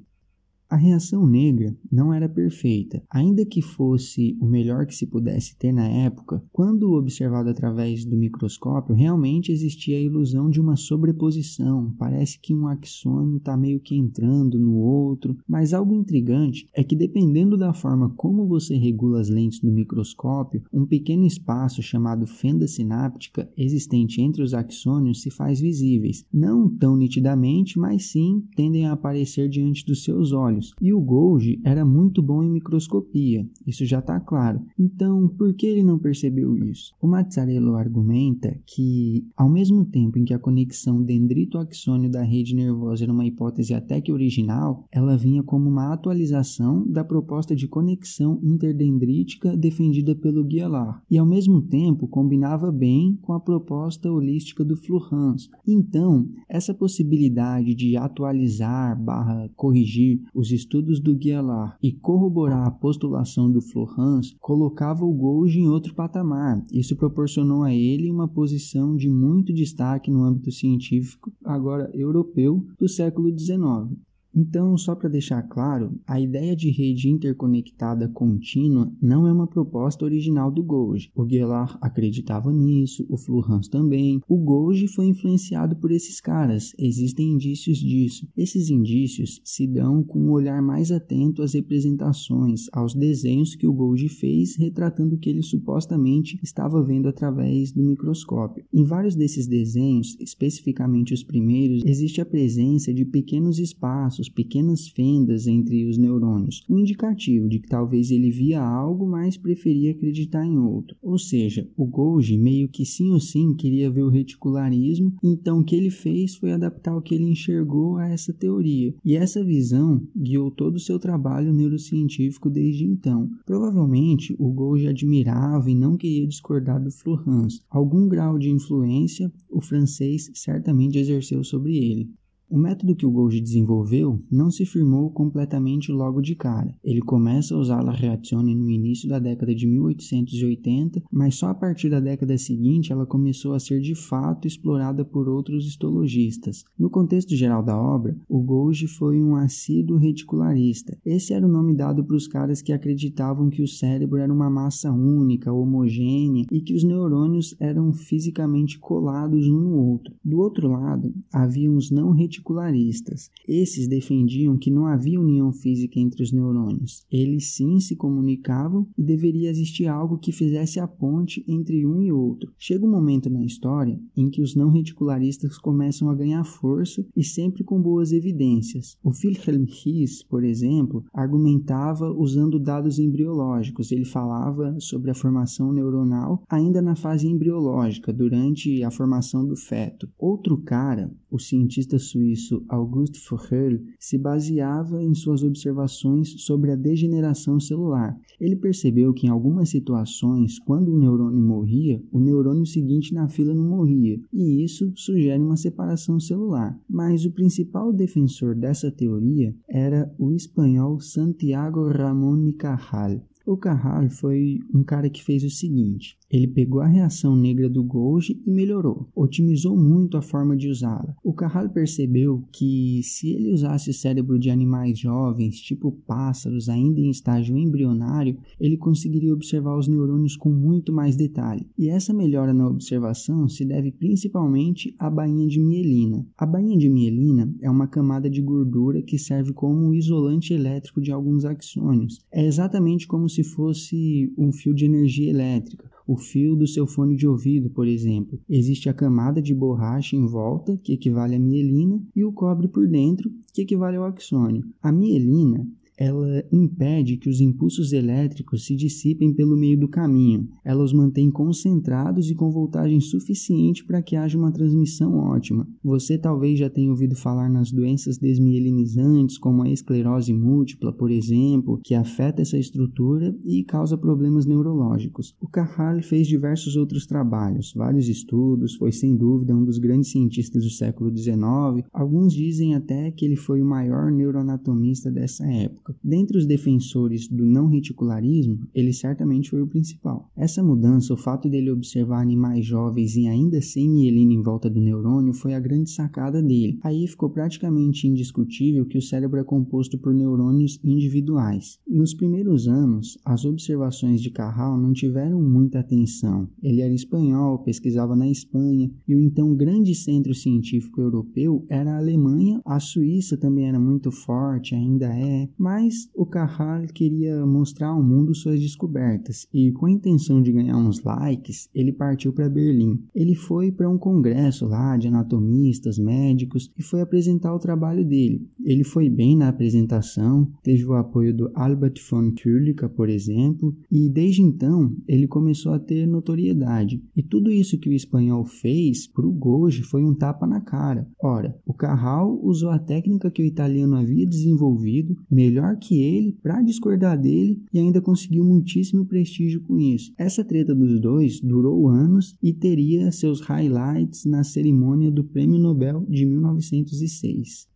[0.70, 5.72] A reação negra não era perfeita, ainda que fosse o melhor que se pudesse ter
[5.72, 6.44] na época.
[6.52, 11.94] Quando observado através do microscópio, realmente existia a ilusão de uma sobreposição.
[11.98, 16.94] Parece que um axônio está meio que entrando no outro, mas algo intrigante é que
[16.94, 22.68] dependendo da forma como você regula as lentes do microscópio, um pequeno espaço chamado fenda
[22.68, 28.92] sináptica existente entre os axônios se faz visíveis, não tão nitidamente, mas sim tendem a
[28.92, 30.75] aparecer diante dos seus olhos olhos.
[30.81, 34.61] E o Golgi era muito bom em microscopia, isso já está claro.
[34.79, 36.92] Então, por que ele não percebeu isso?
[37.01, 43.05] O Mazzarello argumenta que, ao mesmo tempo em que a conexão dendrito-axônio da rede nervosa
[43.05, 48.40] era uma hipótese até que original, ela vinha como uma atualização da proposta de conexão
[48.42, 54.77] interdendrítica defendida pelo Guialar, e ao mesmo tempo combinava bem com a proposta holística do
[54.77, 55.49] Fluhans.
[55.66, 62.70] Então, essa possibilidade de atualizar barra corrigir os os estudos do Guialar e corroborar a
[62.70, 66.64] postulação do Florence colocava o Golgi em outro patamar.
[66.72, 72.88] Isso proporcionou a ele uma posição de muito destaque no âmbito científico, agora europeu, do
[72.88, 73.98] século XIX.
[74.38, 80.05] Então, só para deixar claro, a ideia de rede interconectada contínua não é uma proposta
[80.05, 81.11] original do Golgi.
[81.12, 84.20] O Gellar acreditava nisso, o Fluhans também.
[84.29, 88.29] O Golgi foi influenciado por esses caras, existem indícios disso.
[88.37, 93.72] Esses indícios se dão com um olhar mais atento às representações, aos desenhos que o
[93.72, 98.64] Golgi fez retratando o que ele supostamente estava vendo através do microscópio.
[98.72, 104.88] Em vários desses desenhos, especificamente os primeiros, existe a presença de pequenos espaços espaços, pequenas
[104.88, 110.47] fendas entre os neurônios, um indicativo de que talvez ele via algo, mas preferia acreditar
[110.47, 110.97] em outro.
[111.03, 115.64] Ou seja, o Golgi meio que sim ou sim queria ver o reticularismo, então o
[115.64, 118.95] que ele fez foi adaptar o que ele enxergou a essa teoria.
[119.05, 123.29] E essa visão guiou todo o seu trabalho neurocientífico desde então.
[123.45, 127.61] Provavelmente o Golgi admirava e não queria discordar do Florence.
[127.71, 132.11] Algum grau de influência o francês certamente exerceu sobre ele.
[132.50, 136.74] O método que o Golgi desenvolveu não se firmou completamente logo de cara.
[136.82, 141.54] Ele começa a usar a reazione no início da década de 1880, mas só a
[141.54, 146.64] partir da década seguinte ela começou a ser de fato explorada por outros histologistas.
[146.78, 150.96] No contexto geral da obra, o Golgi foi um assíduo reticularista.
[151.04, 154.48] Esse era o nome dado para os caras que acreditavam que o cérebro era uma
[154.48, 160.14] massa única, homogênea e que os neurônios eram fisicamente colados um no outro.
[160.24, 163.31] Do outro lado, havia os não reticularistas reticularistas.
[163.46, 167.05] Esses defendiam que não havia união física entre os neurônios.
[167.11, 172.12] Eles sim se comunicavam e deveria existir algo que fizesse a ponte entre um e
[172.12, 172.53] outro.
[172.59, 177.24] Chega um momento na história em que os não reticularistas começam a ganhar força e
[177.24, 178.96] sempre com boas evidências.
[179.03, 183.90] O Wilhelm His, por exemplo, argumentava usando dados embriológicos.
[183.90, 190.09] Ele falava sobre a formação neuronal ainda na fase embriológica, durante a formação do feto.
[190.18, 192.28] Outro cara, o cientista suíço
[192.69, 198.19] Auguste Forel, se baseava em suas observações sobre a degeneração celular.
[198.41, 203.55] Ele percebeu que em algumas situações, quando o neurônio morria, o neurônio seguinte na fila
[203.55, 206.79] não morria, e isso sugere uma separação celular.
[206.88, 213.23] Mas o principal defensor dessa teoria era o espanhol Santiago Ramón y Cajal.
[213.48, 217.82] O Carral foi um cara que fez o seguinte: ele pegou a reação negra do
[217.82, 221.16] Golgi e melhorou, otimizou muito a forma de usá-la.
[221.24, 227.00] O Carral percebeu que se ele usasse o cérebro de animais jovens, tipo pássaros, ainda
[227.00, 231.66] em estágio embrionário, ele conseguiria observar os neurônios com muito mais detalhe.
[231.78, 236.26] E essa melhora na observação se deve principalmente à bainha de mielina.
[236.37, 241.11] A bainha de mielina é uma camada de gordura que serve como isolante elétrico de
[241.11, 242.20] alguns axônios.
[242.30, 247.14] É exatamente como se fosse um fio de energia elétrica o fio do seu fone
[247.14, 248.41] de ouvido, por exemplo.
[248.49, 252.89] Existe a camada de borracha em volta, que equivale à mielina, e o cobre por
[252.89, 254.64] dentro, que equivale ao axônio.
[254.82, 255.68] A mielina
[255.99, 260.49] ela impede que os impulsos elétricos se dissipem pelo meio do caminho.
[260.64, 265.66] Ela os mantém concentrados e com voltagem suficiente para que haja uma transmissão ótima.
[265.82, 271.80] Você talvez já tenha ouvido falar nas doenças desmielinizantes, como a esclerose múltipla, por exemplo,
[271.82, 275.34] que afeta essa estrutura e causa problemas neurológicos.
[275.40, 280.62] O Carral fez diversos outros trabalhos, vários estudos, foi sem dúvida um dos grandes cientistas
[280.62, 281.88] do século XIX.
[281.92, 285.97] Alguns dizem até que ele foi o maior neuroanatomista dessa época época.
[286.03, 290.30] Dentre os defensores do não reticularismo, ele certamente foi o principal.
[290.36, 294.80] Essa mudança, o fato dele observar animais jovens e ainda sem mielina em volta do
[294.80, 296.78] neurônio, foi a grande sacada dele.
[296.82, 301.78] Aí ficou praticamente indiscutível que o cérebro é composto por neurônios individuais.
[301.89, 306.49] Nos primeiros anos, as observações de Carral não tiveram muita atenção.
[306.62, 311.99] Ele era espanhol, pesquisava na Espanha, e o então grande centro científico europeu era a
[311.99, 317.89] Alemanha, a Suíça também era muito forte, ainda é, mas mas o Carral queria mostrar
[317.89, 322.49] ao mundo suas descobertas e, com a intenção de ganhar uns likes, ele partiu para
[322.49, 323.01] Berlim.
[323.14, 328.45] Ele foi para um congresso lá de anatomistas, médicos e foi apresentar o trabalho dele.
[328.64, 334.09] Ele foi bem na apresentação, teve o apoio do Albert von Kulicke, por exemplo, e
[334.09, 337.01] desde então ele começou a ter notoriedade.
[337.16, 341.07] E tudo isso que o espanhol fez para o Gouge foi um tapa na cara.
[341.22, 346.33] Ora, o Carral usou a técnica que o italiano havia desenvolvido, melhor melhor que ele
[346.43, 350.12] para discordar dele e ainda conseguiu muitíssimo prestígio com isso.
[350.16, 356.07] Essa treta dos dois durou anos e teria seus highlights na cerimônia do Prêmio Nobel
[356.09, 357.69] de 1906.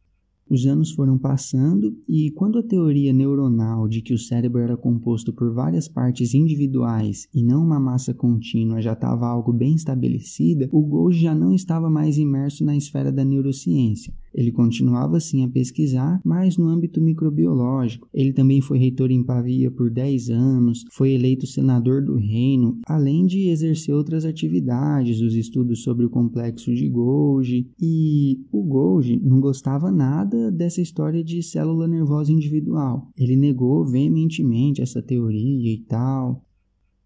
[0.51, 5.33] Os anos foram passando e quando a teoria neuronal de que o cérebro era composto
[5.33, 10.83] por várias partes individuais e não uma massa contínua já estava algo bem estabelecida, o
[10.83, 14.13] Golgi já não estava mais imerso na esfera da neurociência.
[14.35, 18.09] Ele continuava assim a pesquisar, mas no âmbito microbiológico.
[18.13, 23.27] Ele também foi reitor em Pavia por 10 anos, foi eleito senador do reino, além
[23.27, 27.69] de exercer outras atividades, os estudos sobre o complexo de Golgi.
[27.81, 33.09] E o Golgi não gostava nada dessa história de célula nervosa individual.
[33.17, 36.45] Ele negou veementemente essa teoria e tal.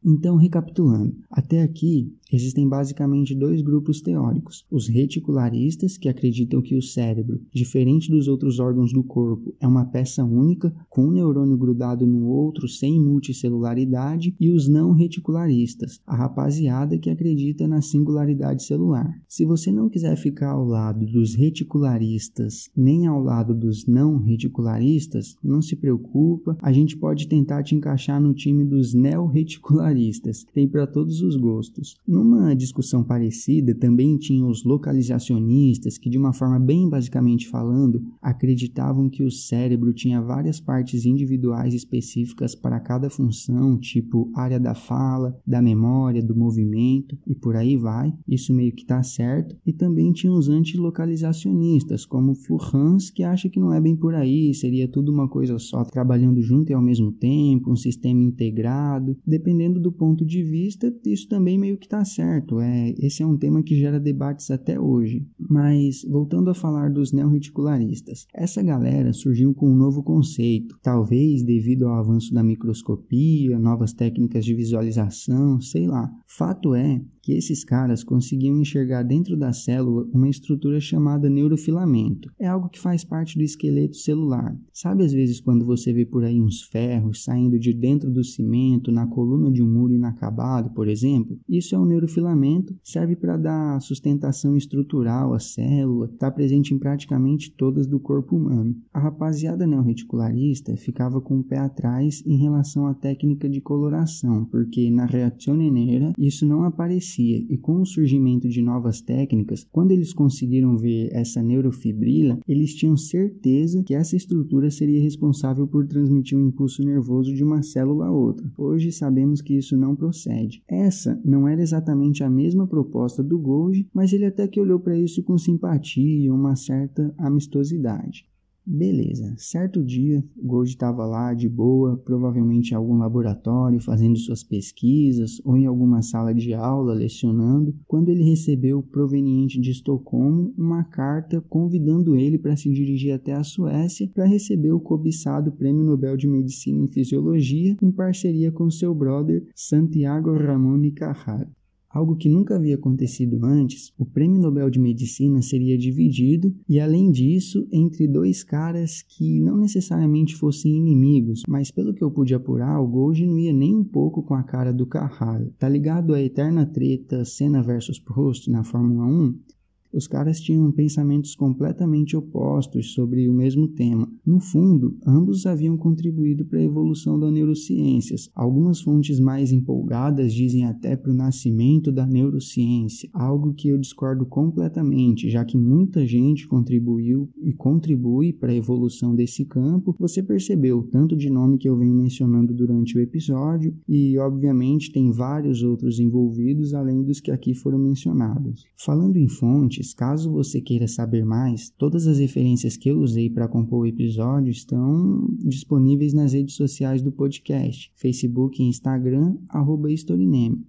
[0.04, 6.82] Então, recapitulando, até aqui Existem basicamente dois grupos teóricos: os reticularistas, que acreditam que o
[6.82, 12.06] cérebro, diferente dos outros órgãos do corpo, é uma peça única, com um neurônio grudado
[12.06, 19.12] no outro sem multicelularidade, e os não reticularistas, a rapaziada que acredita na singularidade celular.
[19.28, 25.36] Se você não quiser ficar ao lado dos reticularistas nem ao lado dos não reticularistas,
[25.42, 30.44] não se preocupa, a gente pode tentar te encaixar no time dos neo-reticularistas.
[30.52, 31.96] Tem para todos os gostos.
[32.16, 39.10] Numa discussão parecida, também tinha os localizacionistas que, de uma forma bem basicamente falando, acreditavam
[39.10, 45.38] que o cérebro tinha várias partes individuais específicas para cada função, tipo área da fala,
[45.46, 48.14] da memória, do movimento e por aí vai.
[48.26, 49.54] Isso meio que está certo.
[49.66, 54.54] E também tinha os antilocalizacionistas, como Fluhans, que acha que não é bem por aí,
[54.54, 59.18] seria tudo uma coisa só, trabalhando junto e ao mesmo tempo, um sistema integrado.
[59.26, 63.36] Dependendo do ponto de vista, isso também meio que está certo, é, esse é um
[63.36, 65.26] tema que gera debates até hoje.
[65.38, 71.86] Mas, voltando a falar dos neorreticularistas, essa galera surgiu com um novo conceito, talvez devido
[71.86, 76.11] ao avanço da microscopia, novas técnicas de visualização, sei lá.
[76.26, 82.30] Fato é que esses caras conseguiam enxergar dentro da célula uma estrutura chamada neurofilamento.
[82.38, 84.57] É algo que faz parte do esqueleto celular.
[84.72, 88.92] Sabe às vezes quando você vê por aí uns ferros saindo de dentro do cimento,
[88.92, 91.38] na coluna de um muro inacabado, por exemplo?
[91.48, 97.51] Isso é um neurofilamento, serve para dar sustentação estrutural à célula, está presente em praticamente
[97.51, 98.76] todas do corpo humano.
[98.92, 104.90] A rapaziada neorreticularista ficava com o pé atrás em relação à técnica de coloração, porque
[104.90, 110.12] na reação Nera isso não aparecia, e com o surgimento de novas técnicas, quando eles
[110.12, 116.47] conseguiram ver essa neurofibrila, eles tinham certeza que essa estrutura seria responsável por transmitir um
[116.47, 118.47] impulso nervoso de uma célula a outra.
[118.59, 120.62] Hoje sabemos que isso não procede.
[120.68, 124.99] Essa não era exatamente a mesma proposta do Golgi, mas ele até que olhou para
[124.99, 128.26] isso com simpatia e uma certa amistosidade.
[128.68, 135.41] Beleza, certo dia, Gold estava lá de boa, provavelmente em algum laboratório fazendo suas pesquisas
[135.45, 141.41] ou em alguma sala de aula lecionando, quando ele recebeu, proveniente de Estocolmo, uma carta
[141.43, 146.26] convidando ele para se dirigir até a Suécia para receber o cobiçado Prêmio Nobel de
[146.26, 151.55] Medicina e Fisiologia em parceria com seu brother Santiago Ramón y Cajal.
[151.97, 157.11] Algo que nunca havia acontecido antes, o Prêmio Nobel de Medicina seria dividido e, além
[157.11, 162.82] disso, entre dois caras que não necessariamente fossem inimigos, mas pelo que eu pude apurar,
[162.82, 165.55] o Golgi não ia nem um pouco com a cara do Carralho.
[165.59, 169.55] Tá ligado à eterna treta Senna versus Prost na Fórmula 1?
[169.93, 174.11] Os caras tinham pensamentos completamente opostos sobre o mesmo tema.
[174.24, 178.30] No fundo, ambos haviam contribuído para a evolução das neurociências.
[178.34, 184.26] Algumas fontes mais empolgadas dizem até para o nascimento da neurociência, algo que eu discordo
[184.26, 189.95] completamente, já que muita gente contribuiu e contribui para a evolução desse campo.
[189.99, 195.11] Você percebeu tanto de nome que eu venho mencionando durante o episódio e, obviamente, tem
[195.11, 198.64] vários outros envolvidos além dos que aqui foram mencionados.
[198.76, 203.49] Falando em fontes, caso você queira saber mais, todas as referências que eu usei para
[203.49, 209.89] compor o episódio estão disponíveis nas redes sociais do podcast, Facebook e Instagram, arroba.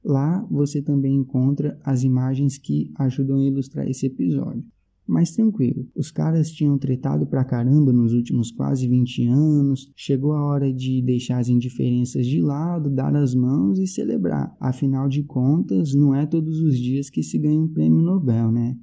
[0.04, 4.64] Lá você também encontra as imagens que ajudam a ilustrar esse episódio.
[5.08, 10.44] Mas tranquilo, os caras tinham tretado pra caramba nos últimos quase 20 anos, chegou a
[10.44, 14.54] hora de deixar as indiferenças de lado, dar as mãos e celebrar.
[14.60, 18.78] Afinal de contas, não é todos os dias que se ganha um prêmio Nobel, né?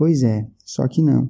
[0.00, 1.28] Pois é, só que não.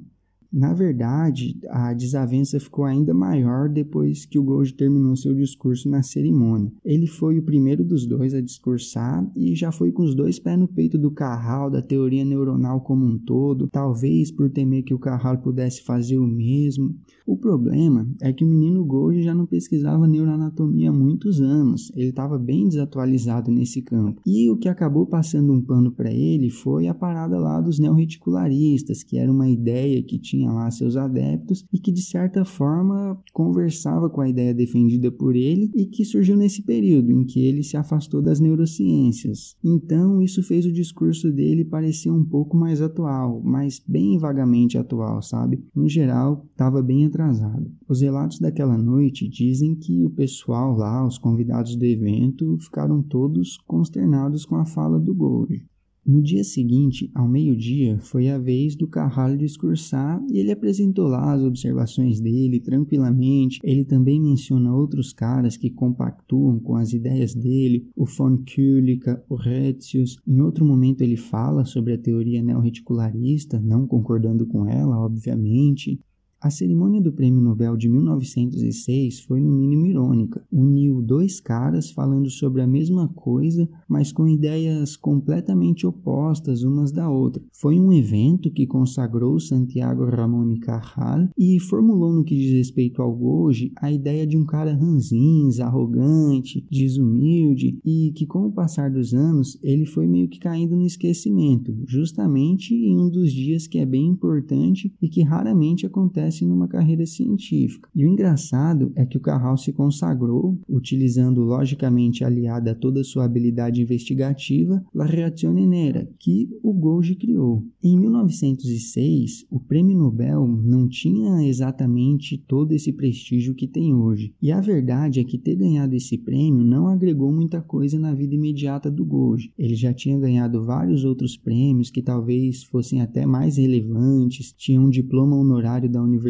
[0.51, 6.03] Na verdade, a desavença ficou ainda maior depois que o Gold terminou seu discurso na
[6.03, 6.71] cerimônia.
[6.83, 10.59] Ele foi o primeiro dos dois a discursar e já foi com os dois pés
[10.59, 14.99] no peito do Carral, da teoria neuronal como um todo, talvez por temer que o
[14.99, 16.95] Carral pudesse fazer o mesmo.
[17.25, 22.09] O problema é que o menino Gold já não pesquisava neuroanatomia há muitos anos, ele
[22.09, 24.21] estava bem desatualizado nesse campo.
[24.25, 29.01] E o que acabou passando um pano para ele foi a parada lá dos neorreticularistas,
[29.01, 33.19] que era uma ideia que tinha tinha lá seus adeptos e que de certa forma
[33.31, 37.63] conversava com a ideia defendida por ele e que surgiu nesse período em que ele
[37.63, 39.55] se afastou das neurociências.
[39.63, 45.21] Então isso fez o discurso dele parecer um pouco mais atual, mas bem vagamente atual,
[45.21, 45.63] sabe?
[45.75, 47.71] No geral, estava bem atrasado.
[47.87, 53.57] Os relatos daquela noite dizem que o pessoal lá, os convidados do evento, ficaram todos
[53.67, 55.70] consternados com a fala do Gold.
[56.11, 61.31] No dia seguinte, ao meio-dia, foi a vez do Carralho discursar e ele apresentou lá
[61.31, 63.61] as observações dele tranquilamente.
[63.63, 69.35] Ele também menciona outros caras que compactuam com as ideias dele, o von Kuhlica, o
[69.35, 70.17] Retzius.
[70.27, 75.97] Em outro momento ele fala sobre a teoria neorreticularista, não concordando com ela, obviamente.
[76.41, 80.43] A cerimônia do Prêmio Nobel de 1906 foi no mínimo irônica.
[80.51, 87.07] Uniu dois caras falando sobre a mesma coisa, mas com ideias completamente opostas umas da
[87.07, 87.43] outra.
[87.53, 93.03] Foi um evento que consagrou Santiago Ramón y Cajal e formulou no que diz respeito
[93.03, 98.89] ao Goji a ideia de um cara ranzinza, arrogante, desumilde e que com o passar
[98.89, 103.77] dos anos ele foi meio que caindo no esquecimento, justamente em um dos dias que
[103.77, 107.89] é bem importante e que raramente acontece numa carreira científica.
[107.95, 113.25] E o engraçado é que o Carral se consagrou, utilizando logicamente aliada a toda sua
[113.25, 117.63] habilidade investigativa, La Reazione Nera, que o Golgi criou.
[117.83, 124.33] Em 1906, o Prêmio Nobel não tinha exatamente todo esse prestígio que tem hoje.
[124.41, 128.35] E a verdade é que ter ganhado esse prêmio não agregou muita coisa na vida
[128.35, 129.51] imediata do Golgi.
[129.57, 134.89] Ele já tinha ganhado vários outros prêmios que talvez fossem até mais relevantes, tinha um
[134.89, 136.20] diploma honorário da Universidade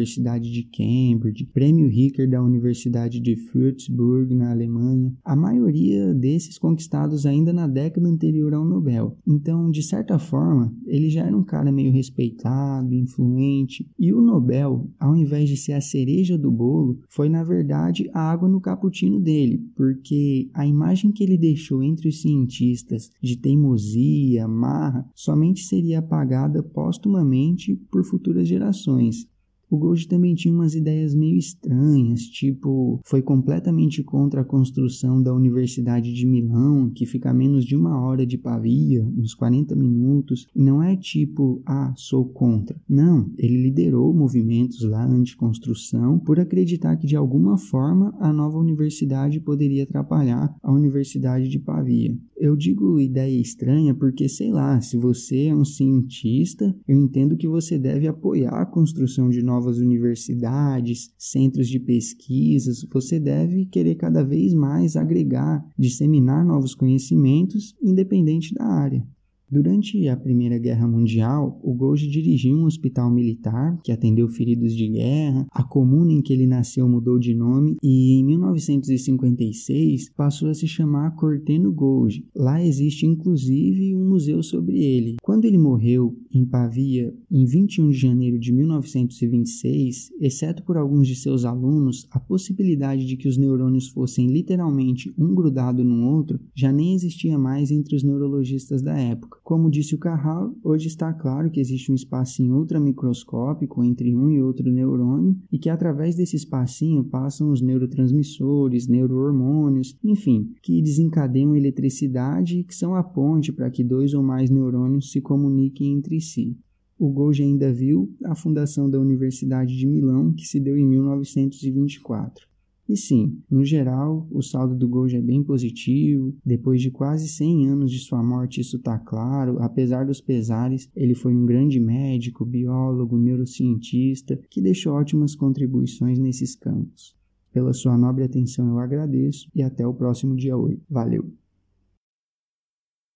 [0.50, 7.52] de Cambridge, prêmio Ricker da Universidade de Würzburg, na Alemanha, a maioria desses conquistados ainda
[7.52, 9.16] na década anterior ao Nobel.
[9.26, 14.90] Então, de certa forma, ele já era um cara meio respeitado, influente, e o Nobel,
[14.98, 19.20] ao invés de ser a cereja do bolo, foi na verdade a água no cappuccino
[19.20, 25.98] dele, porque a imagem que ele deixou entre os cientistas de teimosia, marra, somente seria
[25.98, 29.26] apagada póstumamente por futuras gerações.
[29.72, 35.32] O Gold também tinha umas ideias meio estranhas, tipo, foi completamente contra a construção da
[35.32, 40.46] Universidade de Milão, que fica a menos de uma hora de Pavia, uns 40 minutos,
[40.54, 42.78] e não é tipo, ah, sou contra.
[42.86, 49.40] Não, ele liderou movimentos lá anti-construção por acreditar que de alguma forma a nova universidade
[49.40, 52.14] poderia atrapalhar a Universidade de Pavia.
[52.36, 57.46] Eu digo ideia estranha porque, sei lá, se você é um cientista, eu entendo que
[57.46, 64.24] você deve apoiar a construção de novas universidades, centros de pesquisas, você deve querer cada
[64.24, 69.06] vez mais agregar, disseminar novos conhecimentos, independente da área.
[69.52, 74.88] Durante a Primeira Guerra Mundial, o Gouge dirigiu um hospital militar que atendeu feridos de
[74.88, 75.46] guerra.
[75.52, 80.66] A comuna em que ele nasceu mudou de nome e em 1956 passou a se
[80.66, 82.26] chamar Corteno Gouge.
[82.34, 85.16] Lá existe inclusive um museu sobre ele.
[85.22, 91.14] Quando ele morreu em Pavia em 21 de janeiro de 1926, exceto por alguns de
[91.14, 96.72] seus alunos, a possibilidade de que os neurônios fossem literalmente um grudado no outro já
[96.72, 99.41] nem existia mais entre os neurologistas da época.
[99.42, 104.40] Como disse o Carral, hoje está claro que existe um espacinho ultramicroscópico entre um e
[104.40, 112.60] outro neurônio e que através desse espacinho passam os neurotransmissores, neurohormônios, enfim, que desencadeiam eletricidade
[112.60, 116.56] e que são a ponte para que dois ou mais neurônios se comuniquem entre si.
[116.96, 122.51] O Golgi ainda viu a fundação da Universidade de Milão, que se deu em 1924.
[122.92, 126.36] E sim, no geral, o saldo do Golgi é bem positivo.
[126.44, 129.56] Depois de quase 100 anos de sua morte, isso está claro.
[129.62, 136.54] Apesar dos pesares, ele foi um grande médico, biólogo, neurocientista que deixou ótimas contribuições nesses
[136.54, 137.16] campos.
[137.50, 140.82] Pela sua nobre atenção eu agradeço e até o próximo dia 8.
[140.90, 141.41] Valeu!